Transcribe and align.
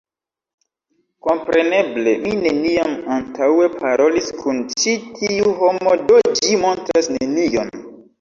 Kompreneble, 1.25 2.13
mi 2.23 2.31
neniam 2.45 2.95
antaŭe 3.15 3.67
parolis 3.81 4.31
kun 4.39 4.63
ĉi 4.85 4.95
tiu 5.19 5.53
homo 5.61 5.95
do 6.09 6.19
ĝi 6.41 6.59
montras 6.65 7.11
nenion 7.19 7.71